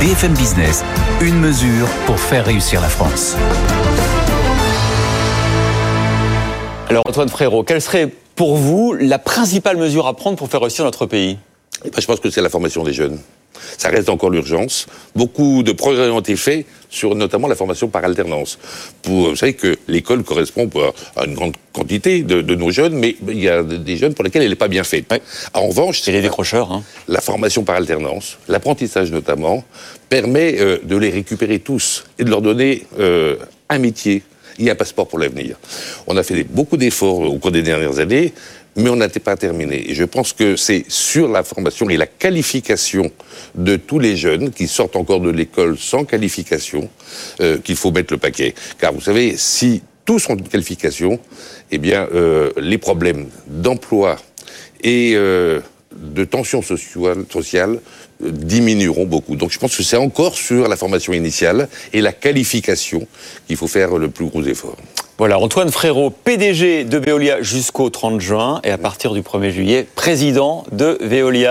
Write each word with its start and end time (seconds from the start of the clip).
BFM 0.00 0.32
Business, 0.32 0.82
une 1.20 1.38
mesure 1.38 1.86
pour 2.06 2.18
faire 2.18 2.46
réussir 2.46 2.80
la 2.80 2.88
France. 2.88 3.36
Alors 6.88 7.02
Antoine 7.06 7.28
Frérot, 7.28 7.64
quelle 7.64 7.82
serait 7.82 8.08
pour 8.34 8.56
vous 8.56 8.94
la 8.98 9.18
principale 9.18 9.76
mesure 9.76 10.06
à 10.06 10.16
prendre 10.16 10.38
pour 10.38 10.48
faire 10.48 10.62
réussir 10.62 10.86
notre 10.86 11.04
pays? 11.04 11.36
Eh 11.84 11.90
ben, 11.90 12.00
Je 12.00 12.06
pense 12.06 12.20
que 12.20 12.30
c'est 12.30 12.42
la 12.42 12.50
formation 12.50 12.84
des 12.84 12.92
jeunes. 12.92 13.18
Ça 13.76 13.88
reste 13.88 14.08
encore 14.08 14.30
l'urgence. 14.30 14.86
Beaucoup 15.14 15.62
de 15.62 15.72
progrès 15.72 16.08
ont 16.08 16.20
été 16.20 16.36
faits 16.36 16.66
sur 16.88 17.14
notamment 17.14 17.48
la 17.48 17.54
formation 17.54 17.88
par 17.88 18.04
alternance. 18.04 18.58
Pour, 19.02 19.30
vous 19.30 19.36
savez 19.36 19.54
que 19.54 19.76
l'école 19.88 20.22
correspond 20.22 20.68
à 21.16 21.24
une 21.24 21.34
grande 21.34 21.54
quantité 21.72 22.22
de, 22.22 22.54
nos 22.54 22.70
jeunes, 22.70 22.94
mais 22.94 23.16
il 23.28 23.40
y 23.40 23.48
a 23.48 23.62
des 23.62 23.96
jeunes 23.96 24.14
pour 24.14 24.24
lesquels 24.24 24.42
elle 24.42 24.50
n'est 24.50 24.56
pas 24.56 24.68
bien 24.68 24.84
faite. 24.84 25.12
En 25.54 25.66
revanche, 25.68 26.00
c'est 26.00 26.12
les 26.12 26.22
décrocheurs. 26.22 26.72
Hein. 26.72 26.82
La 27.08 27.20
formation 27.20 27.64
par 27.64 27.76
alternance, 27.76 28.38
l'apprentissage 28.48 29.10
notamment, 29.10 29.64
permet 30.08 30.60
euh, 30.60 30.78
de 30.82 30.96
les 30.96 31.10
récupérer 31.10 31.60
tous 31.60 32.04
et 32.18 32.24
de 32.24 32.30
leur 32.30 32.42
donner 32.42 32.86
euh, 32.98 33.36
un 33.68 33.78
métier 33.78 34.22
a 34.68 34.72
un 34.72 34.74
passeport 34.74 35.08
pour 35.08 35.18
l'avenir. 35.18 35.56
On 36.06 36.16
a 36.16 36.22
fait 36.22 36.44
beaucoup 36.44 36.76
d'efforts 36.76 37.20
au 37.20 37.38
cours 37.38 37.52
des 37.52 37.62
dernières 37.62 37.98
années, 37.98 38.32
mais 38.76 38.88
on 38.90 38.96
n'était 38.96 39.20
pas 39.20 39.36
terminé. 39.36 39.90
Et 39.90 39.94
je 39.94 40.04
pense 40.04 40.32
que 40.32 40.56
c'est 40.56 40.84
sur 40.88 41.28
la 41.28 41.42
formation 41.42 41.88
et 41.90 41.96
la 41.96 42.06
qualification 42.06 43.10
de 43.54 43.76
tous 43.76 43.98
les 43.98 44.16
jeunes 44.16 44.50
qui 44.50 44.68
sortent 44.68 44.96
encore 44.96 45.20
de 45.20 45.30
l'école 45.30 45.76
sans 45.78 46.04
qualification 46.04 46.88
euh, 47.40 47.58
qu'il 47.58 47.76
faut 47.76 47.90
mettre 47.90 48.12
le 48.12 48.18
paquet. 48.18 48.54
Car 48.78 48.92
vous 48.92 49.00
savez, 49.00 49.36
si 49.36 49.82
tous 50.04 50.28
ont 50.28 50.36
une 50.36 50.48
qualification, 50.48 51.18
eh 51.70 51.78
bien, 51.78 52.08
euh, 52.14 52.50
les 52.56 52.78
problèmes 52.78 53.28
d'emploi 53.46 54.16
et 54.82 55.12
euh, 55.14 55.60
de 55.92 56.24
tension 56.24 56.62
sociale, 56.62 57.24
sociale 57.30 57.80
diminueront 58.20 59.06
beaucoup. 59.06 59.36
Donc 59.36 59.50
je 59.50 59.58
pense 59.58 59.76
que 59.76 59.82
c'est 59.82 59.96
encore 59.96 60.34
sur 60.34 60.68
la 60.68 60.76
formation 60.76 61.12
initiale 61.12 61.68
et 61.92 62.00
la 62.00 62.12
qualification 62.12 63.06
qu'il 63.46 63.56
faut 63.56 63.68
faire 63.68 63.96
le 63.98 64.10
plus 64.10 64.26
gros 64.26 64.42
effort. 64.42 64.76
Voilà, 65.20 65.38
Antoine 65.38 65.70
Frérot, 65.70 66.08
PDG 66.08 66.84
de 66.84 66.96
Veolia 66.96 67.42
jusqu'au 67.42 67.90
30 67.90 68.22
juin 68.22 68.58
et 68.64 68.70
à 68.70 68.78
partir 68.78 69.12
du 69.12 69.20
1er 69.20 69.50
juillet, 69.50 69.86
président 69.94 70.64
de 70.72 70.96
Veolia. 71.02 71.48